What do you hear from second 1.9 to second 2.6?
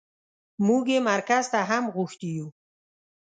غوښتي يو.